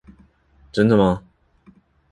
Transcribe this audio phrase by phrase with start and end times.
[0.73, 1.23] 真的嗎